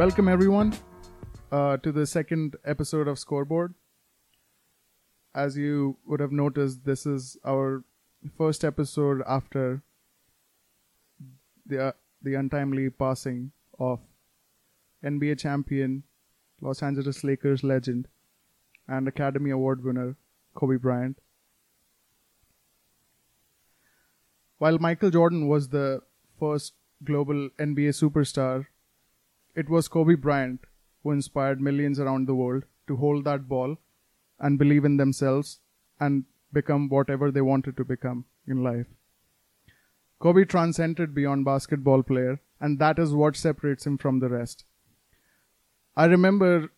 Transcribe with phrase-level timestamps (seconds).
[0.00, 0.72] Welcome everyone
[1.52, 3.74] uh, to the second episode of Scoreboard.
[5.34, 7.84] As you would have noticed, this is our
[8.38, 9.82] first episode after
[11.66, 11.92] the uh,
[12.22, 14.00] the untimely passing of
[15.04, 16.04] NBA champion,
[16.62, 18.08] Los Angeles Lakers legend,
[18.88, 20.16] and Academy Award winner
[20.54, 21.18] Kobe Bryant.
[24.56, 26.00] While Michael Jordan was the
[26.38, 26.72] first
[27.04, 28.64] global NBA superstar,
[29.60, 30.60] it was Kobe Bryant
[31.02, 33.76] who inspired millions around the world to hold that ball
[34.38, 35.60] and believe in themselves
[35.98, 38.86] and become whatever they wanted to become in life.
[40.18, 44.64] Kobe transcended beyond basketball player and that is what separates him from the rest.
[45.96, 46.70] I remember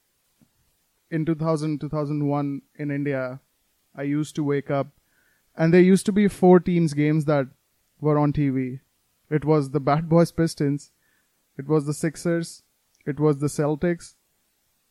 [1.10, 3.40] in 2000 2001 in India
[3.94, 4.88] I used to wake up
[5.56, 7.46] and there used to be four teams games that
[8.00, 8.80] were on TV.
[9.30, 10.90] It was the Bad Boys Pistons,
[11.56, 12.62] it was the Sixers,
[13.06, 14.14] it was the Celtics,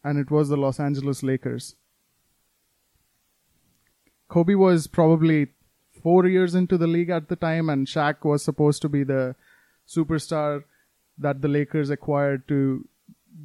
[0.04, 1.76] and it was the Los Angeles Lakers.
[4.28, 5.48] Kobe was probably
[6.02, 9.36] four years into the league at the time, and Shaq was supposed to be the
[9.88, 10.64] superstar
[11.18, 12.88] that the Lakers acquired to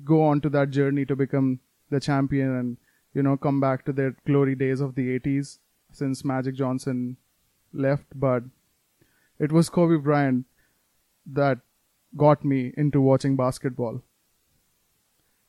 [0.05, 2.77] go on to that journey to become the champion and,
[3.14, 5.58] you know, come back to their glory days of the 80s
[5.92, 7.17] since Magic Johnson
[7.73, 8.06] left.
[8.14, 8.45] But
[9.39, 10.47] it was Kobe Bryant
[11.27, 11.58] that
[12.17, 14.03] got me into watching basketball.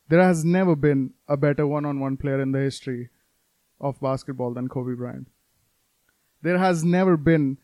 [0.09, 3.09] There has never been a better one on one player in the history
[3.79, 5.27] of basketball than Kobe Bryant.
[6.41, 7.57] There has never been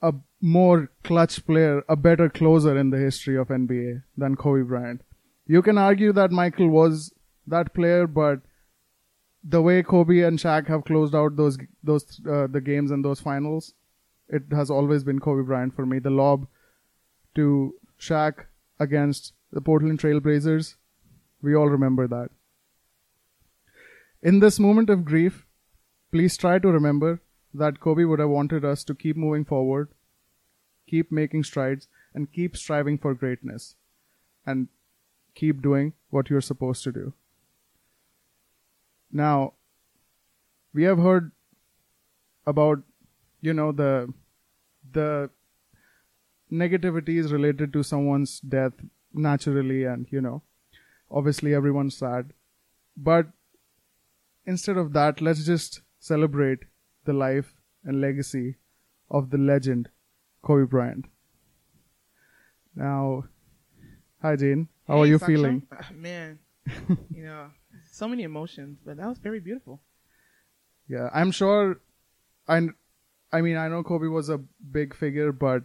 [0.00, 5.02] a more clutch player, a better closer in the history of NBA than Kobe Bryant.
[5.46, 7.12] You can argue that Michael was
[7.46, 8.40] that player, but
[9.44, 13.20] the way Kobe and Shaq have closed out those those uh, the games and those
[13.20, 13.74] finals,
[14.28, 15.98] it has always been Kobe Bryant for me.
[15.98, 16.46] The lob
[17.34, 18.46] to Shaq
[18.78, 20.76] against the Portland Trailblazers,
[21.42, 22.30] we all remember that.
[24.22, 25.46] In this moment of grief,
[26.12, 27.20] please try to remember
[27.52, 29.88] that Kobe would have wanted us to keep moving forward,
[30.88, 33.74] keep making strides, and keep striving for greatness,
[34.46, 34.68] and
[35.34, 37.12] keep doing what you're supposed to do.
[39.10, 39.54] Now,
[40.72, 41.32] we have heard
[42.46, 42.82] about,
[43.40, 44.12] you know, the
[44.92, 45.30] the
[46.50, 48.72] negativities related to someone's death
[49.12, 50.42] naturally, and you know,
[51.12, 52.32] obviously everyone's sad,
[52.96, 53.26] but
[54.46, 56.60] instead of that, let's just celebrate
[57.04, 58.56] the life and legacy
[59.10, 59.88] of the legend
[60.42, 61.06] Kobe Bryant.
[62.74, 63.24] Now,
[64.20, 65.66] hi Jane, how Hey, are you feeling?
[65.70, 66.38] Uh, Man,
[67.14, 67.50] you know,
[67.90, 69.80] so many emotions, but that was very beautiful.
[70.88, 71.80] Yeah, I'm sure.
[72.48, 72.68] I,
[73.32, 75.64] I mean, I know Kobe was a big figure, but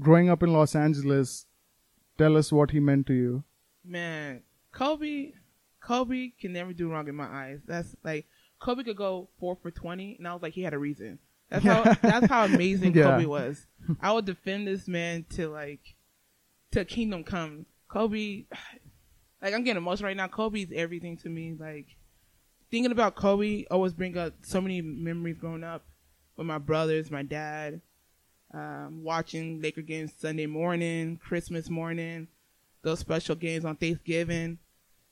[0.00, 1.46] growing up in Los Angeles,
[2.18, 3.44] tell us what he meant to you.
[3.86, 4.42] Man,
[4.72, 5.32] Kobe,
[5.80, 7.60] Kobe can never do wrong in my eyes.
[7.66, 8.26] That's like
[8.60, 11.18] Kobe could go four for twenty, and I was like, he had a reason.
[11.50, 13.04] That's how that's how amazing Yeah.
[13.04, 13.66] Kobe was.
[14.00, 15.80] I would defend this man to like
[16.72, 17.66] to kingdom come.
[17.88, 18.44] Kobe,
[19.42, 20.28] like I'm getting emotional right now.
[20.28, 21.54] Kobe's everything to me.
[21.58, 21.86] Like
[22.70, 25.84] thinking about Kobe always bring up so many memories growing up
[26.36, 27.80] with my brothers, my dad,
[28.52, 32.28] um, watching Laker games Sunday morning, Christmas morning,
[32.86, 34.58] those special games on Thanksgiving.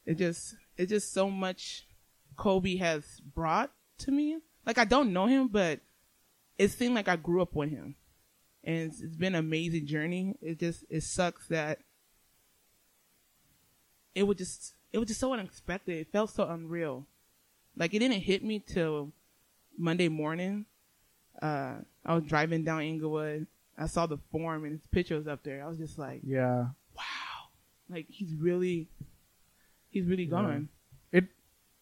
[0.07, 1.85] It just it's just so much
[2.37, 4.39] Kobe has brought to me.
[4.65, 5.81] Like I don't know him, but
[6.57, 7.97] it seemed like I grew up with him,
[8.63, 10.37] and it's, it's been an amazing journey.
[10.41, 11.81] It just it sucks that
[14.15, 15.99] it was just it was just so unexpected.
[15.99, 17.07] It felt so unreal.
[17.77, 19.11] Like it didn't hit me till
[19.77, 20.67] Monday morning.
[21.43, 23.49] Uh, I was driving down Inglewood.
[23.77, 25.65] I saw the Forum and his picture was up there.
[25.65, 26.67] I was just like, Yeah,
[27.89, 28.89] like he's really,
[29.91, 30.69] he's really gone.
[31.13, 31.25] it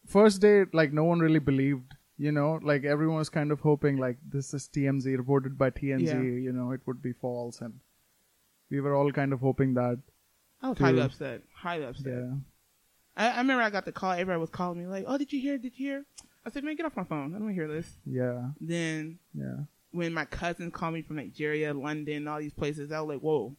[0.07, 1.95] first day like no one really believed.
[2.19, 6.07] You know, like everyone was kind of hoping like this is TMZ reported by TMZ.
[6.07, 6.21] Yeah.
[6.21, 7.81] You know, it would be false, and
[8.71, 9.99] we were all kind of hoping that.
[10.61, 10.87] I was Dude.
[10.87, 11.43] highly upset.
[11.55, 12.13] Highly upset.
[12.13, 12.35] Yeah,
[13.17, 14.13] I, I remember I got the call.
[14.13, 15.59] Everybody was calling me like, "Oh, did you hear?
[15.59, 16.05] Did you hear?"
[16.47, 17.31] I said, "Man, get off my phone.
[17.35, 19.57] I don't want to hear this." yeah, Then yeah.
[19.91, 23.57] when my cousins called me from Nigeria, London, all these places, I was like, "Whoa,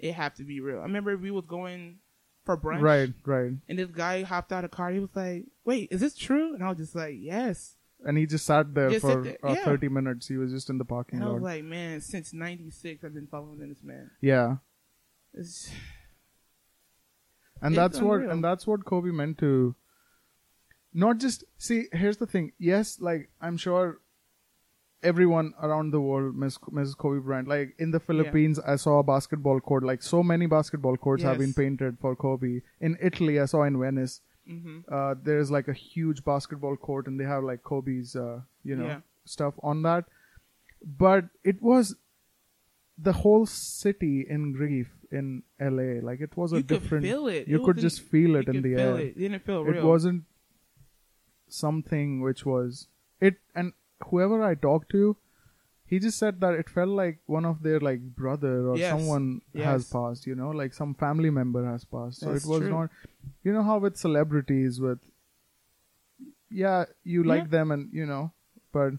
[0.00, 1.98] it have to be real." I remember we was going
[2.44, 3.52] for brunch, Right, right.
[3.68, 4.90] And this guy hopped out of the car.
[4.90, 8.24] He was like, "Wait, is this true?" And I was just like, "Yes." And he
[8.26, 9.64] just sat there Just for there, uh, yeah.
[9.64, 10.26] 30 minutes.
[10.26, 11.34] He was just in the parking And I lot.
[11.34, 14.56] was like, "Man, since '96, I've been following this man." yeah.
[15.34, 15.70] It's,
[17.62, 19.74] and It's that's what and that's what Kobe meant to
[20.92, 24.00] not just see here's the thing yes like I'm sure
[25.02, 27.48] everyone around the world miss misses Kobe Bryant.
[27.48, 29.82] Like in the Philippines, I saw a basketball court.
[29.82, 32.60] Like so many basketball courts have been painted for Kobe.
[32.80, 34.20] In Italy, I saw in Venice.
[34.46, 38.76] hmm Uh, there's like a huge basketball court, and they have like Kobe's, uh, you
[38.76, 39.00] know, Yeah.
[39.24, 40.04] stuff on that.
[41.02, 41.94] But it was
[43.10, 45.90] the whole city in grief in LA.
[46.08, 47.04] Like it was a You could different.
[47.06, 47.48] feel it.
[47.48, 49.06] You It could just feel it in the feel air it.
[49.06, 49.76] It didn't feel real.
[49.84, 50.24] it wasn't
[51.48, 52.86] something which was
[53.20, 53.72] it and
[54.08, 55.16] whoever i talked to
[55.86, 58.90] he just said that it felt like one of their like brother or Yes.
[58.90, 62.60] someone has passed you know like some family member has passed so That's it was
[62.60, 62.70] true.
[62.70, 62.90] not
[63.42, 64.98] you know how with celebrities with
[66.50, 67.48] yeah you like Yeah.
[67.58, 68.32] them and you know
[68.72, 68.92] but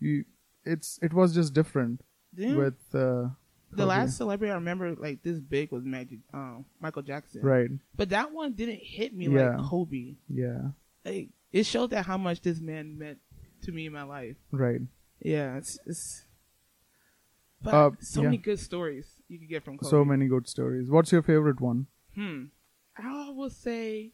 [0.00, 0.24] you
[0.64, 2.00] it's it was just different
[2.32, 3.28] Then with uh
[3.70, 7.42] the last celebrity I remember like this big was Magic, um, Michael Jackson.
[7.42, 9.56] right But that one didn't hit me Yeah.
[9.56, 10.14] like Kobe.
[10.28, 10.70] yeah
[11.04, 13.18] Like it showed that how much this man meant
[13.64, 14.36] to me in my life.
[14.52, 14.80] right
[15.20, 16.24] Yeah, it's, it's
[17.62, 18.26] but Uh, so yeah.
[18.26, 19.90] many good stories you could get from Kobe.
[19.90, 21.86] so many good stories what's your favorite one?
[22.14, 22.44] Hmm.
[22.96, 24.12] I will say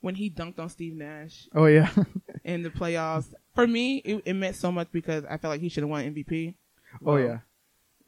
[0.00, 1.90] when he dunked on Steve Nash Oh yeah
[2.44, 3.32] in the playoffs.
[3.54, 6.04] For me, it, it meant so much because I felt like he should have won
[6.14, 6.54] MVP.
[7.04, 7.38] oh yeah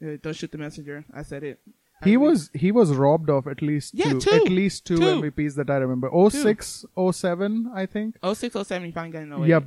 [0.03, 1.05] uh, don't shoot the messenger.
[1.13, 1.59] I said it.
[2.03, 4.31] He was he was robbed of at least Yeah, two, two.
[4.31, 5.21] at least two, Two.
[5.21, 6.09] MVPs that I remember.
[6.09, 8.17] 06, 07, I think.
[8.25, 9.47] 06, 07, he finally got in 08.
[9.47, 9.63] Yep,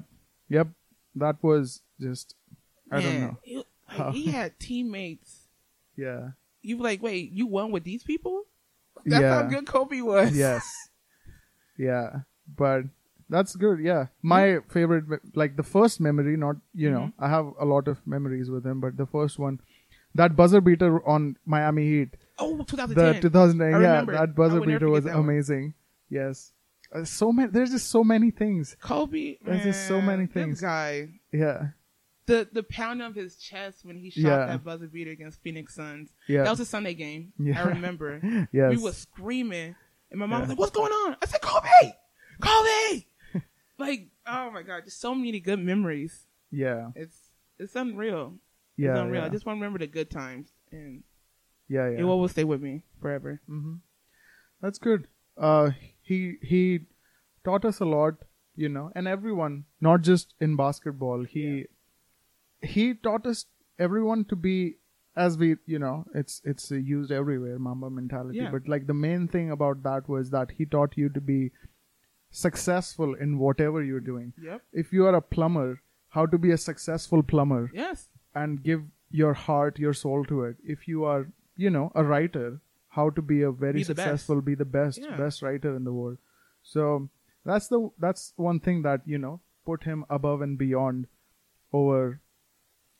[0.48, 0.68] yep.
[1.14, 2.34] That was just
[2.90, 3.38] I don't know.
[3.42, 3.64] He,
[3.98, 5.48] like, he had teammates.
[5.96, 6.30] Yeah.
[6.62, 8.44] You were like, wait, you won with these people?
[9.04, 9.42] That's yeah.
[9.42, 10.36] how good Kobe was.
[10.36, 10.70] yes.
[11.76, 12.20] Yeah,
[12.56, 12.84] but
[13.28, 13.80] that's good.
[13.80, 16.36] Yeah, my favorite, like the first memory.
[16.36, 17.24] Not you know, Mm-hmm.
[17.24, 19.60] I have a lot of memories with him, but the first one,
[20.14, 22.16] that buzzer beater on Miami Heat.
[22.38, 23.14] Oh, 2010.
[23.14, 25.24] The 2009, I yeah, that buzzer beater was that one.
[25.24, 25.74] amazing.
[26.08, 26.52] Yes,
[26.94, 27.50] uh, so many.
[27.50, 28.76] There's just so many things.
[28.80, 29.36] Kobe.
[29.44, 30.60] There's just so man, many this things.
[30.60, 31.08] guy.
[31.32, 31.68] Yeah,
[32.26, 34.46] The the pound of his chest when he shot Yeah.
[34.46, 36.10] that buzzer beater against Phoenix Suns.
[36.28, 36.44] yeah.
[36.44, 37.32] That was a Sunday game.
[37.38, 37.60] Yeah.
[37.62, 38.20] I remember.
[38.52, 38.70] yes.
[38.76, 39.74] We were screaming,
[40.10, 40.40] and my mom Yeah.
[40.40, 41.92] was like, "What's going on?" I said, "Kobe,
[42.40, 43.04] Kobe!"
[43.78, 46.26] like, oh my god, just so many good memories.
[46.50, 47.16] yeah, It's
[47.58, 48.38] it's unreal.
[48.76, 49.20] yeah, it's unreal.
[49.22, 49.26] yeah.
[49.26, 51.02] I just want to remember the good times, and
[51.68, 51.98] yeah, yeah.
[52.00, 53.40] it will stay with me forever.
[53.50, 53.74] Mm-hmm.
[54.60, 55.08] That's good.
[55.36, 55.70] Uh,
[56.14, 56.60] he he
[57.48, 58.14] taught us a lot,
[58.64, 59.58] you know, and everyone,
[59.88, 61.24] not just in basketball.
[61.34, 61.44] He
[62.74, 63.44] he taught us
[63.88, 64.56] everyone to be
[65.16, 68.38] as we, you know, it's it's used everywhere, Mamba mentality.
[68.38, 68.50] Yeah.
[68.56, 71.52] But like the main thing about that was that he taught you to be
[72.30, 74.32] successful in whatever you're doing.
[74.42, 74.62] Yep.
[74.72, 77.70] If you are a plumber, how to be a successful plumber.
[77.72, 78.08] Yes.
[78.34, 80.56] and give your heart, your soul to it.
[80.64, 82.60] If you are, you know, a writer,
[82.96, 84.08] how to be a very Be the best.
[84.08, 85.16] successful, be the best, Yeah.
[85.16, 86.18] best writer in the world.
[86.62, 87.08] So
[87.44, 91.06] that's the that's one thing that you know put him above and beyond
[91.72, 92.20] over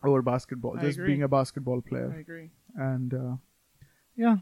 [0.02, 1.06] over basketball, I just agree.
[1.12, 2.12] being a basketball player.
[2.14, 2.50] I agree.
[2.76, 3.36] And uh,
[4.16, 4.36] yeah,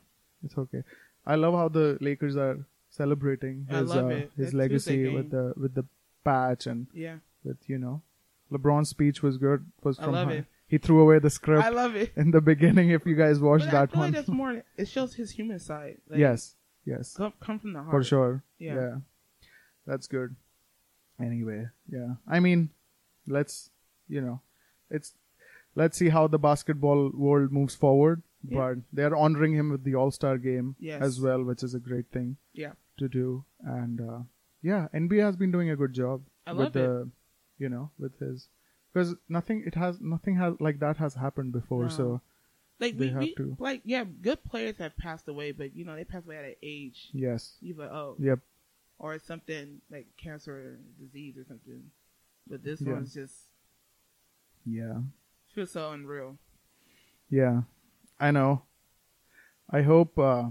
[0.44, 0.82] it's okay.
[1.24, 5.84] I love how the Lakers are celebrating his uh, his legacy with the with the
[6.24, 7.18] patch and Yeah.
[7.44, 8.02] with you know
[8.50, 9.64] LeBron's speech was good.
[9.82, 10.34] Was I from love her.
[10.38, 10.46] it.
[10.72, 12.12] He threw away the script I love it.
[12.16, 12.90] in the beginning.
[12.90, 14.62] If you guys watched But I that feel one, like that's more.
[14.82, 15.98] It shows his human side.
[16.08, 16.56] Like, yes,
[16.92, 17.90] yes, Come, come from the heart.
[17.92, 18.42] for sure.
[18.58, 18.74] Yeah.
[18.74, 18.94] Yeah.
[19.86, 20.34] that's good.
[21.20, 22.14] Anyway, yeah.
[22.26, 22.70] I mean,
[23.26, 23.70] let's
[24.08, 24.40] you know,
[24.90, 25.12] it's
[25.74, 28.22] let's see how the basketball world moves forward.
[28.48, 28.58] Yeah.
[28.58, 31.02] But they're honoring him with the All Star game Yes.
[31.02, 32.72] as well, which is a great thing Yeah.
[32.98, 33.44] to do.
[33.64, 34.20] And uh,
[34.62, 36.80] yeah, NBA has been doing a good job I with love it.
[36.80, 37.08] the,
[37.58, 38.48] you know, with his
[38.92, 41.84] because nothing it has nothing has like that has happened before.
[41.84, 41.88] No.
[41.88, 42.20] So
[42.80, 43.56] Like They we, have we to.
[43.58, 46.54] like yeah, good players have passed away, but you know they passed away at an
[46.62, 47.08] age.
[47.12, 48.40] yes, You like oh, yep,
[48.98, 51.90] or something like cancer or disease or something.
[52.48, 52.92] But this Yeah.
[52.94, 53.34] one's just
[54.66, 55.00] yeah.
[55.54, 56.38] feels so unreal.
[57.30, 57.62] Yeah,
[58.20, 58.62] I know.
[59.70, 60.18] I hope.
[60.18, 60.50] Uh,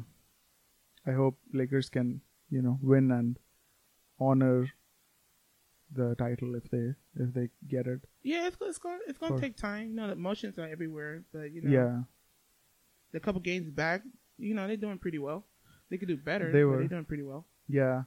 [1.05, 3.37] I hope Lakers can, you know, win and
[4.19, 4.67] honor
[5.91, 8.01] the title if they if they get it.
[8.23, 9.89] Yeah, it's it's going it's going to take time.
[9.89, 12.01] You know, the emotions are everywhere, but you know, Yeah,
[13.11, 14.03] the couple games back,
[14.37, 15.45] you know, they're doing pretty well.
[15.89, 16.51] They could do better.
[16.51, 16.77] They but were.
[16.77, 17.45] They're doing pretty well.
[17.67, 18.03] yeah.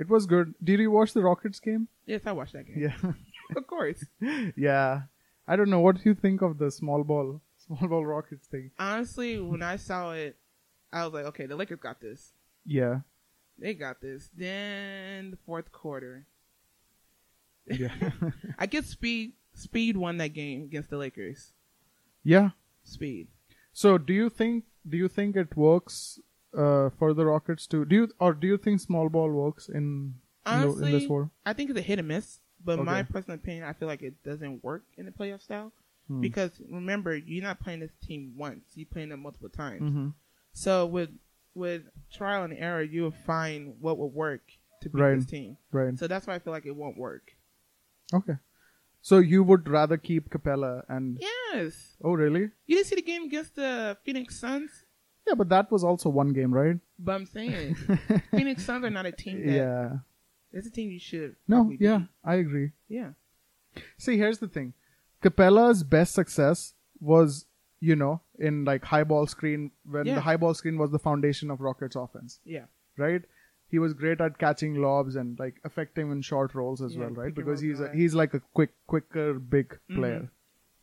[0.00, 0.54] It was good.
[0.62, 1.88] Did you watch the Rockets game?
[2.06, 2.78] Yes, I watched that game.
[2.78, 3.10] Yeah,
[3.56, 4.04] of course.
[4.56, 5.02] yeah.
[5.48, 5.80] I don't know.
[5.80, 8.70] What do you think of the small ball, small ball Rockets thing?
[8.78, 10.36] Honestly, when I saw it,
[10.92, 12.32] I was like, okay, the Lakers got this.
[12.64, 13.00] Yeah,
[13.58, 14.30] They got this.
[14.36, 16.26] Then the fourth quarter,
[17.66, 17.90] yeah,
[18.58, 21.52] I get Speed Speed won that game against the Lakers.
[22.22, 22.50] yeah.
[22.84, 23.28] Speed.
[23.72, 26.18] So, do you think do you think it works
[26.56, 29.76] uh, for the Rockets to do you or do you think small ball works in
[29.76, 31.30] in, the, in Honestly, this world?
[31.44, 32.40] I think it's a hit and miss.
[32.64, 35.72] But my personal opinion, I feel like it doesn't work in the playoff style.
[36.08, 36.22] Hmm.
[36.22, 40.08] because remember you're not playing this team once you're playing them multiple times hmm
[40.54, 41.10] so with
[41.54, 44.40] with trial and error you'll find what will work
[44.80, 45.16] to beat Right.
[45.16, 45.98] this team Right.
[45.98, 47.36] so that's why i feel like it won't work
[48.14, 48.36] Okay.
[49.08, 52.44] So you would rather keep Capela and yes oh really?
[52.66, 54.70] you didn't see the game against the phoenix suns
[55.26, 56.76] Yeah, but that was also one game, right?
[56.98, 57.74] but i'm saying
[58.36, 59.88] phoenix suns are not a team that yeah.
[60.52, 62.08] it's a team you should No, probably yeah, beat.
[62.24, 62.68] I agree.
[62.88, 63.10] yeah
[63.96, 64.72] See, here's the thing.
[65.22, 67.44] Capela's best success was,
[67.80, 70.16] you know, in like high ball screen when Yeah.
[70.16, 73.22] the high ball screen was the foundation of Rockets offense, yeah right?
[73.70, 77.10] He was great at catching lobs and like effective in short rolls as Yeah, well,
[77.10, 77.34] right?
[77.34, 79.96] Because he's a, he's like a quick, quicker, big Mhm.
[79.96, 80.30] player,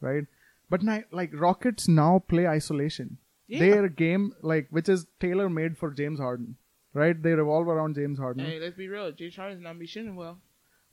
[0.02, 0.26] right?
[0.70, 3.18] But now, like Rockets now play isolation.
[3.48, 3.60] Yeah.
[3.60, 6.58] Their game, like, which is tailor made for James Harden,
[6.94, 7.20] right?
[7.22, 8.46] They revolve around James Harden.
[8.46, 9.12] Hey, let's be real.
[9.12, 10.40] James Harden's not been shooting well.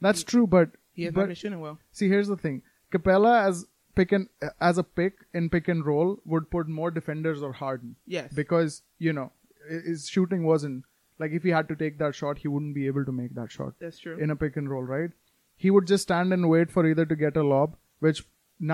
[0.01, 1.79] That's true, but He has but not been shooting well.
[1.93, 4.29] see, here's the thing: Capela as pick and
[4.61, 8.33] as a pick in pick and roll would put more defenders or Harden Yes.
[8.33, 9.33] because you know
[9.69, 10.85] his shooting wasn't
[11.23, 13.51] like if he had to take that shot, he wouldn't be able to make that
[13.57, 14.19] shot That's true.
[14.27, 15.11] in a pick and roll, right?
[15.65, 18.23] He would just stand and wait for either to get a lob, which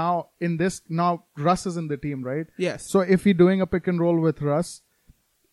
[0.00, 0.12] now
[0.48, 2.46] in this now Russ is in the team, right?
[2.68, 2.86] yes.
[2.96, 4.82] So if he doing a pick and roll with Russ,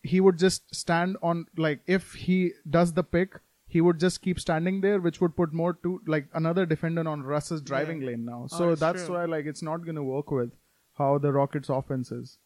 [0.02, 3.38] he would just stand on like if he does the pick,
[3.76, 7.22] he would just keep standing there, which would put more to like another defender on
[7.30, 8.08] Russ's driving Yeah.
[8.10, 8.42] lane now.
[8.44, 10.52] Oh, So that's that's why like it's not gonna work with
[11.00, 12.38] how the Rockets offense is.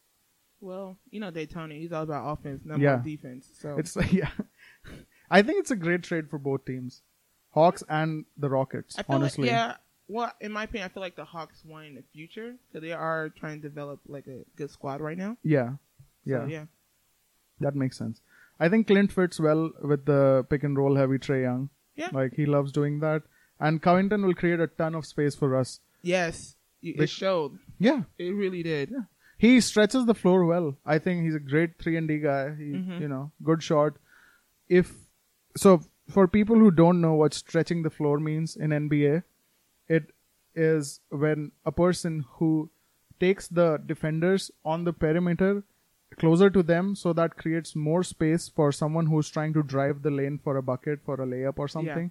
[0.60, 1.78] Well, you know D'Antoni.
[1.80, 3.00] He's all about offense, not Yeah.
[3.02, 3.48] defense.
[3.60, 4.30] So It's yeah.
[5.30, 7.02] I think it's a great trade for both teams,
[7.50, 8.96] Hawks and the Rockets.
[9.08, 9.74] Honestly, like yeah.
[10.08, 12.92] Well, in my opinion, I feel like the Hawks won in the future because they
[12.92, 15.36] are trying to develop like a good squad right now.
[15.44, 15.76] yeah, So,
[16.24, 16.64] yeah, yeah.
[17.60, 18.20] that makes sense.
[18.58, 21.70] I think Clint fits well with the pick and roll heavy Trae Young.
[21.96, 22.08] Yeah.
[22.12, 23.22] like he loves doing that,
[23.60, 25.80] and Covington will create a ton of space for us.
[26.02, 26.56] Yes.
[26.82, 27.58] It it showed.
[27.78, 28.90] Yeah, It really did.
[28.90, 29.04] Yeah.
[29.44, 30.66] He stretches the floor well.
[30.94, 32.40] I think he's a great three and D guy.
[32.62, 33.00] He, Mhm.
[33.04, 33.96] you know, good shot.
[34.80, 34.90] If
[35.64, 35.72] so,
[36.16, 39.22] for people who don't know what stretching the floor means in NBA,
[39.98, 40.12] it
[40.66, 42.52] is when a person who
[43.24, 45.50] takes the defenders on the perimeter
[46.20, 50.10] closer to them, so that creates more space for someone who's trying to drive the
[50.10, 52.10] lane for a bucket, for a layup, or something.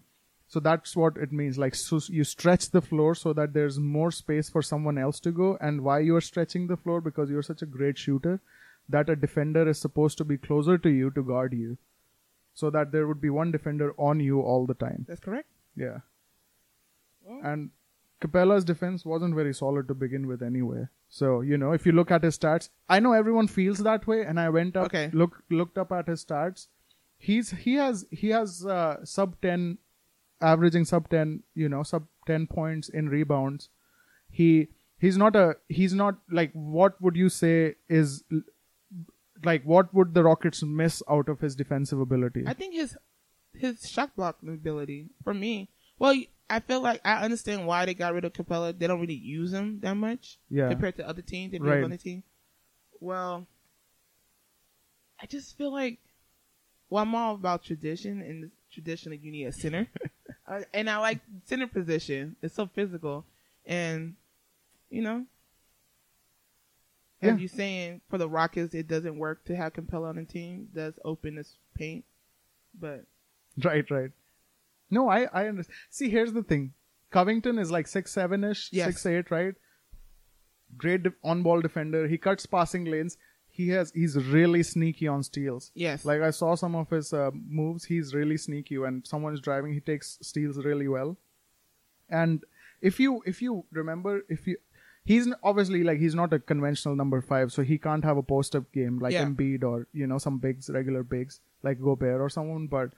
[0.51, 1.57] So that's what it means.
[1.59, 5.31] Like so you stretch the floor so that there's more space for someone else to
[5.31, 5.57] go.
[5.61, 8.41] And why you are stretching the floor because you're such a great shooter
[8.89, 11.77] that a defender is supposed to be closer to you to guard you,
[12.55, 15.05] so that there would be one defender on you all the time.
[15.07, 15.47] That's correct.
[15.75, 15.99] Yeah.
[17.43, 17.69] And
[18.21, 20.87] Capela's defense wasn't very solid to begin with anyway.
[21.09, 24.23] So, you know, if you look at his stats, I know everyone feels that way
[24.23, 25.09] and I went up Okay.
[25.13, 26.67] look looked up at his stats.
[27.17, 29.77] He's he has he has uh, sub 10
[30.41, 33.69] averaging sub 10, you know, sub 10 points in rebounds.
[34.29, 34.67] He
[34.99, 38.23] he's not a he's not like what would you say is
[39.43, 42.43] like what would the Rockets miss out of his defensive ability?
[42.45, 42.97] I think his
[43.53, 45.69] his shot block ability for me.
[45.97, 46.15] Well,
[46.49, 48.77] I feel like I understand why they got rid of Capela.
[48.77, 50.69] They don't really use him that much yeah.
[50.69, 51.51] compared to other teams.
[51.51, 51.81] They Right.
[51.81, 51.89] right.
[51.89, 52.23] the team.
[52.99, 53.47] Well,
[55.21, 55.99] I just feel like,
[56.89, 59.87] well, I'm all about tradition, and traditionally you need a center,
[60.49, 62.35] uh, and I like center position.
[62.41, 63.25] It's so physical,
[63.65, 64.15] and
[64.89, 65.25] you know,
[67.21, 67.33] Yeah.
[67.35, 70.69] as you saying for the Rockets, it doesn't work to have Capela on the team.
[70.73, 72.05] Does open this paint,
[72.79, 73.05] but
[73.63, 74.11] Right, right.
[74.89, 75.75] No, I I understand.
[75.89, 76.73] See, here's the thing.
[77.11, 78.87] Covington is like six seven ish, Yes.
[78.87, 79.55] six eight, right?
[80.77, 82.07] Great de- on ball defender.
[82.07, 83.17] He cuts passing lanes.
[83.59, 85.71] He has he's really sneaky on steals.
[85.85, 87.83] yes, Like I saw some of his uh, moves.
[87.93, 88.77] He's really sneaky.
[88.83, 91.17] When someone is driving, he takes steals really well.
[92.09, 92.43] And
[92.81, 94.57] if you if you remember, if you
[95.11, 98.55] he's obviously like he's not a conventional number five, so he can't have a post
[98.55, 99.25] up game like Yeah.
[99.25, 102.67] Embiid or you know some bigs, regular bigs like Gobert or someone.
[102.67, 102.93] But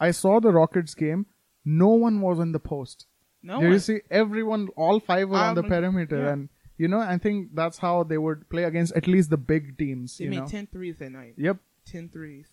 [0.00, 1.26] I saw the Rockets game.
[1.64, 3.06] No one was in the post.
[3.42, 3.80] no you one.
[3.80, 6.32] see, everyone, all five were on the Um, perimeter, yeah.
[6.32, 6.48] and
[6.82, 10.16] you know, I think that's how they would play against at least the big teams.
[10.18, 11.34] They you made know, 10 threes that night.
[11.48, 12.48] yep, 10 threes.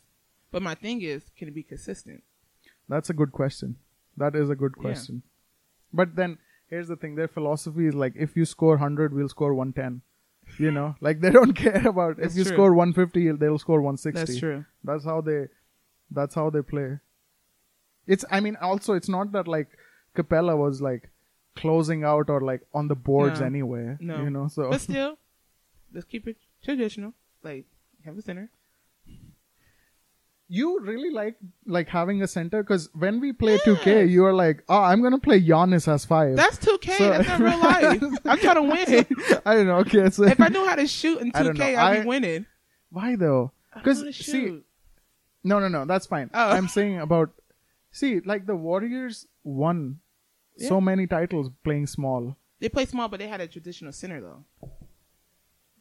[0.52, 2.24] But my thing is, can it be consistent?
[2.94, 3.76] That's a good question.
[4.24, 4.82] That is a good Yeah.
[4.88, 5.24] question.
[6.00, 6.38] But then
[6.72, 10.02] here's the thing: their philosophy is like, if you score hundred, we'll score one ten.
[10.66, 12.54] You know, like they don't care about if you true.
[12.56, 14.26] score one fifty, they'll score one sixty.
[14.26, 14.60] That's true.
[14.84, 15.40] That's how they.
[16.20, 16.90] That's how they play.
[18.08, 18.26] It's.
[18.38, 19.70] I mean, also, it's not that like
[20.16, 21.10] Capela was like
[21.62, 23.46] closing out or like on the boards No.
[23.46, 23.98] anyway.
[24.00, 24.22] No.
[24.24, 25.18] You know, so But still,
[25.94, 27.14] let's keep it traditional.
[27.44, 27.66] Like,
[28.06, 28.50] have a center.
[30.52, 31.36] You really like
[31.68, 35.20] like having a center because when we play 2K, you are like, oh, I'm gonna
[35.20, 36.36] play Giannis as five.
[36.36, 36.98] That's 2K.
[36.98, 38.02] So- That's not real life.
[38.26, 39.06] I'm trying to win.
[39.46, 39.78] I don't know.
[39.86, 41.80] Okay, so If I knew how to shoot in I don't 2K, know.
[41.80, 42.46] I'd I- be winning.
[42.90, 43.52] why though?
[43.76, 44.66] I Because see, shoot.
[45.44, 46.32] no, no, no, that's fine.
[46.34, 46.50] Oh.
[46.50, 47.30] I'm saying about
[47.92, 50.00] see, like the Warriors won
[50.68, 52.36] so many titles playing small.
[52.60, 54.44] they play small, but they had a traditional center though.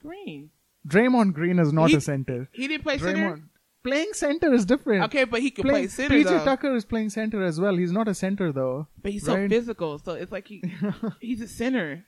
[0.00, 0.50] Green.
[0.86, 2.48] Draymond Green is not He- a center.
[2.52, 3.40] He didn't play center.
[3.84, 5.04] Playing center is different.
[5.04, 6.44] Okay, but he could Playing- play center PJ though.
[6.44, 7.76] Tucker is playing center as well.
[7.76, 8.86] He's not a center though.
[9.00, 10.62] But he's so physical, so it's like he
[11.20, 12.04] he's a center.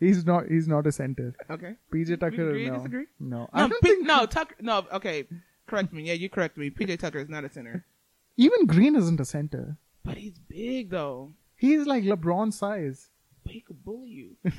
[0.00, 0.46] He's not.
[0.46, 1.34] He's not a center.
[1.50, 1.74] Okay.
[1.92, 2.48] PJ Tucker.
[2.48, 2.76] agree, no.
[2.76, 3.06] disagree?
[3.20, 4.54] No, I don't P- think no, Tucker.
[4.60, 5.26] No, okay.
[5.66, 6.04] Correct me.
[6.04, 6.70] Yeah, you correct me.
[6.70, 7.84] PJ Tucker is not a center,
[8.36, 9.76] even Green isn't a center.
[10.04, 11.32] but he's big though.
[11.58, 13.10] He's like LeBron size.
[13.44, 14.36] But he could bully you.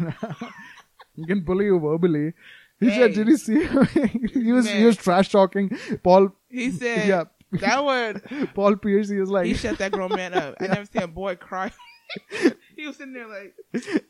[1.15, 2.34] He can bully you verbally.
[2.79, 2.98] He Hey.
[2.98, 3.65] said, "Did you see?"
[4.34, 5.70] he was he was trash talking
[6.03, 6.29] Paul.
[6.48, 7.24] He said Yeah.
[7.51, 8.22] that word.
[8.56, 9.10] Paul Pierce.
[9.10, 10.56] He was like, He shut that grown man up.
[10.62, 11.72] I never seen a boy cry.
[12.77, 13.53] he was sitting there like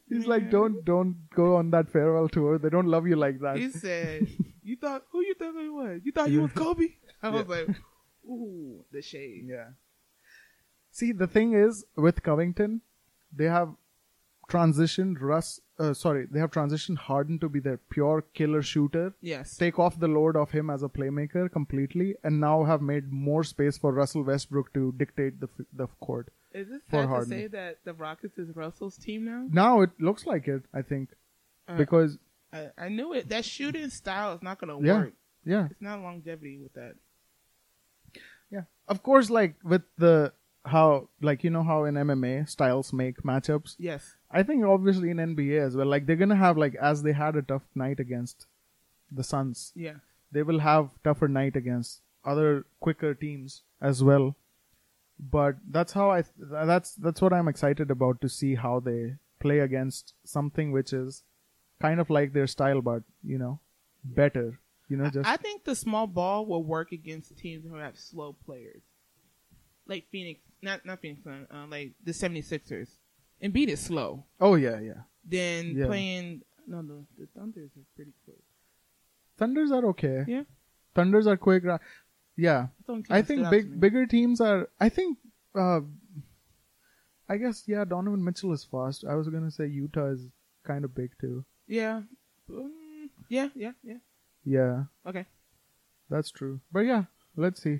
[0.08, 2.58] he's like, "Don't don't go on that farewell tour.
[2.60, 4.28] They don't love you like that." he said,
[4.64, 6.02] "You thought who you thought he was?
[6.06, 6.90] You thought you was Kobe?"
[7.24, 7.68] I was like,
[8.26, 9.70] "Ooh, the shade." Yeah.
[11.00, 12.82] See, the thing is with Covington,
[13.42, 13.70] they have
[14.50, 15.60] transitioned Russ.
[15.78, 19.14] Uh, sorry, they have transitioned Harden to be their pure killer shooter.
[19.22, 19.56] Yes.
[19.56, 23.44] Take off the load of him as a playmaker completely, and now have made more
[23.46, 25.50] space for Russell Westbrook to dictate the
[25.84, 26.32] the court.
[26.52, 29.46] Is it fair to say that the Rockets is Russell's team now?
[29.52, 30.64] Now it looks like it.
[30.74, 31.10] I think
[31.68, 32.18] Uh, because
[32.52, 33.30] I, I knew it.
[33.30, 35.00] That shooting style is not going to Yeah.
[35.02, 35.14] work.
[35.46, 36.96] yeah, It's not longevity with that.
[38.50, 38.64] yeah.
[38.88, 40.34] Of course, like with the
[40.70, 43.76] how like you know how in MMA styles make matchups.
[43.78, 44.16] Yes.
[44.32, 45.88] I think obviously in NBA as well.
[45.88, 48.46] Like they're gonna have like as they had a tough night against
[49.12, 49.96] the Suns, Yeah.
[50.32, 54.36] they will have tougher night against other quicker teams as well.
[55.20, 59.60] But that's how I that's that's what I'm excited about to see how they play
[59.60, 61.24] against something which is
[61.82, 63.60] kind of like their style, but you know,
[64.04, 64.60] better.
[64.90, 68.34] You know, just I think the small ball will work against teams who have slow
[68.46, 68.82] players.
[69.88, 72.90] Like Phoenix, not not Phoenix, Sun, uh, like the 76ers.
[73.44, 74.26] Embiid is slow.
[74.40, 75.02] oh yeah, yeah.
[75.24, 75.86] Then Yeah.
[75.88, 78.40] playing, no, the, the Thunders are pretty quick.
[79.38, 80.26] Thunders are okay.
[80.28, 80.44] Yeah.
[80.96, 81.64] Thunders are quick.
[82.36, 84.70] Yeah, That's the only team I think big bigger teams are.
[84.80, 85.18] I think.
[85.56, 85.82] uh
[87.32, 87.86] I guess yeah.
[87.86, 89.06] Donovan Mitchell is fast.
[89.06, 90.28] I was gonna say Utah is
[90.66, 91.46] kind of big too.
[91.68, 92.02] Yeah.
[92.50, 93.98] Um, yeah, yeah, yeah.
[94.44, 95.26] Yeah, Okay.
[96.10, 96.60] that's true.
[96.72, 97.04] But yeah,
[97.36, 97.80] let's see.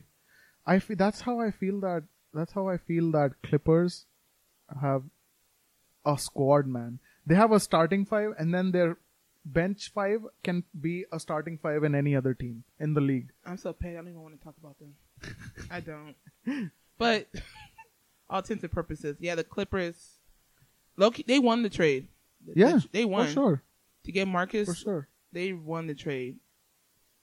[0.68, 2.04] I that's how I feel that.
[2.34, 4.06] That's how I feel that Clippers
[4.82, 5.04] have
[6.06, 7.00] a squad, man.
[7.26, 8.98] They have a starting five, and then their
[9.46, 13.32] bench five can be a starting five in any other team in the league.
[13.46, 13.94] I'm so petty.
[13.96, 14.96] I don't even want to talk about them.
[15.72, 16.16] I don't.
[16.98, 17.28] But
[18.30, 20.18] all intents and purposes, yeah, the Clippers,
[20.98, 22.08] Loki, they won the trade.
[22.56, 23.64] Yeah, they won for sure,
[24.06, 24.68] to get Marcus.
[24.68, 25.08] for sure.
[25.32, 26.38] They won the trade.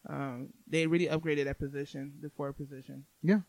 [0.09, 3.07] Um, they really upgraded that position, the forward position.
[3.23, 3.41] Yeah.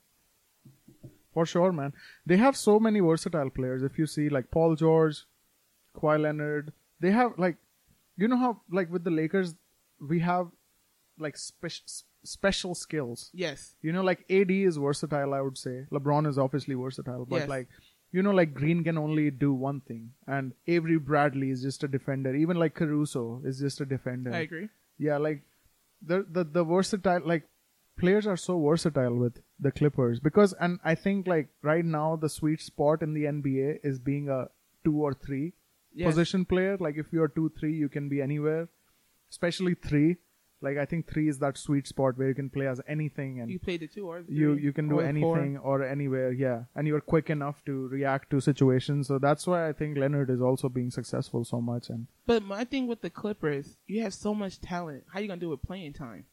[1.38, 1.94] For sure, man.
[2.26, 3.84] They have so many versatile players.
[3.88, 5.18] If you see like Paul George,
[5.96, 7.58] Kawhi Leonard, they have like,
[8.24, 9.54] you know how like with the Lakers,
[10.14, 10.48] we have
[11.26, 11.86] like special
[12.24, 13.30] special skills.
[13.34, 15.34] Yes, You know, like AD is versatile.
[15.40, 17.50] I would say LeBron is obviously versatile, but Yes.
[17.50, 17.68] like,
[18.12, 21.92] you know, like Green can only do one thing, and Avery Bradley is just a
[21.98, 22.34] defender.
[22.36, 24.34] Even like Caruso is just a defender.
[24.34, 24.68] I agree.
[25.10, 25.44] Yeah, like
[26.14, 27.48] the the the versatile like
[27.98, 32.30] players are so versatile with the Clippers because and I think like right now the
[32.30, 34.48] sweet spot in the NBA is being a
[34.86, 35.54] two or three
[36.04, 36.78] position player.
[36.78, 38.70] Like if you're two three, you can be anywhere,
[39.32, 40.18] especially three.
[40.60, 43.50] Like I think three is that sweet spot where you can play as anything and
[43.52, 45.08] You played the two or the you you can do the four.
[45.10, 49.70] anything or anywhere yeah and you're quick enough to react to situations so that's why
[49.70, 53.12] i think leonard is also being successful so much and But my thing with the
[53.12, 55.04] Clippers, you have so much talent.
[55.14, 56.26] How are you gonna do it with playing time?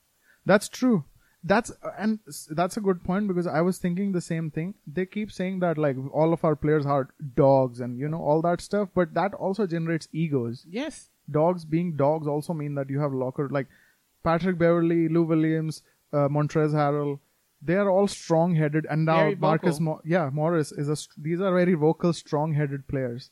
[0.47, 1.05] that's true
[1.47, 2.19] that's and
[2.59, 5.77] that's a good point because i was thinking the same thing they keep saying that
[5.77, 7.09] like all of our players are
[7.41, 11.97] dogs and you know all that stuff but that also generates egos Yes, dogs being
[11.97, 13.67] dogs also mean that you have locker like
[14.23, 15.83] Patrick Beverley, Lou Williams,
[16.15, 17.19] uh, Montrezl Harrell.
[17.61, 19.81] They are all strong-headed, and now Very Marcus.
[19.81, 20.97] Mo- yeah, Morris is a.
[20.97, 23.31] st- These are very vocal, strong-headed players.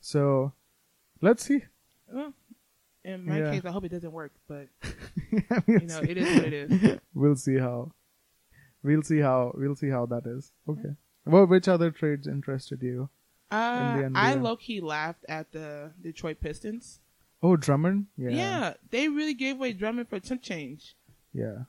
[0.00, 0.52] So,
[1.20, 1.64] let's see.
[2.10, 2.32] well,
[3.04, 3.50] in my Yeah.
[3.52, 4.68] case, I hope it doesn't work, but
[5.32, 6.98] we'll, you know, it is what it is.
[7.14, 7.92] we'll see how.
[8.82, 9.52] We'll see how.
[9.56, 10.52] We'll see how that is.
[10.68, 10.94] Okay.
[11.26, 13.08] Well, which other trades interested you?
[13.50, 17.00] Uh, the I low key laughed at the Detroit Pistons.
[17.42, 18.06] Oh, Drummond.
[18.16, 18.30] Yeah.
[18.30, 18.74] Yeah.
[18.90, 20.94] they really gave away Drummond for chip change.
[21.32, 21.64] Yeah.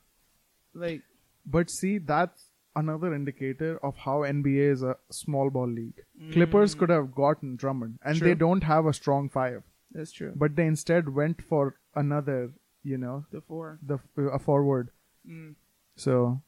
[0.73, 1.01] Like,
[1.45, 6.01] But see, that's another indicator of how NBA is a small ball league.
[6.31, 8.39] Clippers could have gotten Drummond, and they Mm.
[8.39, 10.33] Don't have a strong five, That's true.
[10.35, 12.51] but they instead went for another,
[12.83, 13.79] you know, the four.
[13.85, 14.89] the a forward.
[15.29, 15.55] Mm.
[15.95, 16.41] So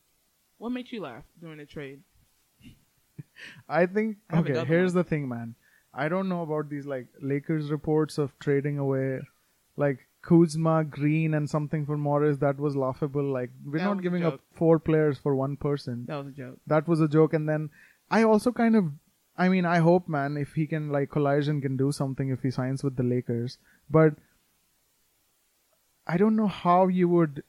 [0.57, 2.01] What made you laugh during the trade?
[3.69, 4.65] I think I okay.
[4.65, 5.03] Here's one.
[5.03, 5.55] the thing, man.
[5.93, 9.19] I don't know about these like Lakers reports of trading away,
[9.77, 12.37] like Kuzma, Green, and something for Morris.
[12.37, 13.23] That was laughable.
[13.23, 16.05] Like we're That not giving up four players for one person.
[16.07, 16.57] That was a joke.
[16.67, 17.33] That was a joke.
[17.33, 17.69] And then
[18.09, 18.85] I also kind of,
[19.37, 22.51] I mean, I hope, man, if he can like Collison can do something if he
[22.51, 23.57] signs with the Lakers,
[23.89, 24.13] but
[26.05, 27.43] I don't know how you would,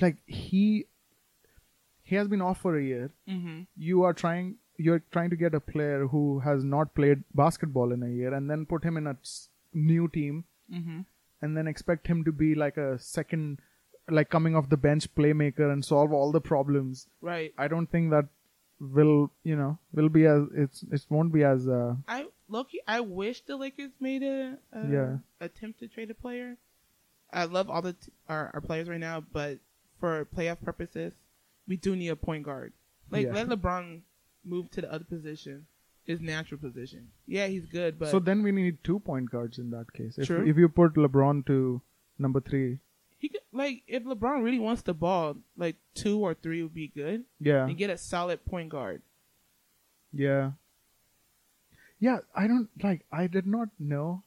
[0.00, 0.86] like he,
[2.02, 3.60] he has been off for a year Mm-hmm.
[3.76, 8.02] you are trying you're trying to get a player who has not played basketball in
[8.02, 9.16] a year and then put him in a
[9.72, 11.00] new team Mm-hmm.
[11.42, 13.58] and then expect him to be like a second
[14.10, 17.54] like coming off the bench playmaker and solve all the problems Right.
[17.56, 18.26] i don't think that
[18.78, 22.80] will you know will be as it's it won't be as uh I Loki.
[22.86, 25.16] I wish the Lakers made a, a Yeah.
[25.40, 26.56] attempt to trade a player.
[27.32, 29.58] I love all the t- our, our players right now, but
[29.98, 31.12] for playoff purposes,
[31.66, 32.72] we do need a point guard.
[33.10, 33.32] Like Yeah.
[33.32, 34.02] let LeBron
[34.44, 35.66] move to the other position,
[36.04, 37.08] his natural position.
[37.26, 40.26] Yeah, he's good, but so then we need two point guards in that case if,
[40.28, 40.46] True.
[40.46, 41.82] if you put lebron to
[42.18, 42.78] number three
[43.26, 46.86] he could like if LeBron really wants the ball, like two or three would be
[46.88, 49.02] good, yeah and get a solid point guard.
[50.12, 50.52] Yeah.
[51.98, 54.22] Yeah, I don't like I did not know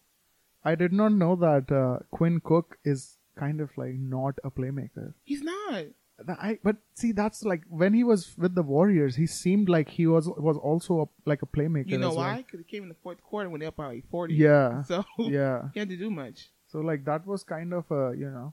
[0.66, 5.14] I did not know that uh, Quinn Cook is kind of like not a playmaker.
[5.24, 5.86] He's not.
[6.28, 10.06] I but see that's like when he was with the Warriors, he seemed like he
[10.06, 11.88] was was also a, like a playmaker.
[11.88, 12.34] You know why?
[12.34, 12.38] well.
[12.44, 14.36] Because he came in the fourth quarter when they up by like forty.
[14.36, 14.84] Yeah.
[14.92, 15.70] So Yeah.
[15.74, 16.50] he had to do much.
[16.68, 18.52] So like that was kind of a you know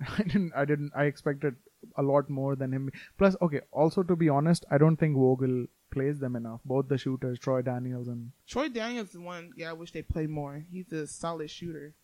[0.18, 1.56] I didn't I didn't I expected
[1.96, 2.90] a lot more than him.
[3.18, 6.60] Plus, okay, also to be honest, I don't think Vogel plays them enough.
[6.64, 9.52] Both the shooters, Troy Daniels and Troy Daniels is one.
[9.56, 10.64] Yeah, I wish they played more.
[10.70, 11.94] He's a solid shooter,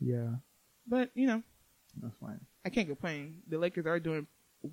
[0.00, 0.36] yeah,
[0.86, 1.42] but you know,
[2.02, 2.40] that's fine.
[2.64, 3.42] I can't complain.
[3.48, 4.26] The Lakers are doing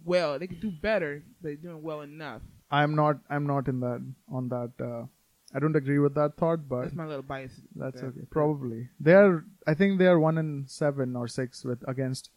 [0.04, 0.40] well.
[0.40, 2.42] They could do better, but they're doing well enough.
[2.72, 3.18] I'm not.
[3.30, 4.02] I'm not in that.
[4.32, 4.72] On that.
[4.82, 5.06] Uh,
[5.54, 7.54] I don't agree with that thought, but That's my little bias.
[7.76, 8.10] that's there.
[8.10, 8.26] okay.
[8.32, 9.46] Probably they are.
[9.68, 12.30] I think they are one in seven or six with against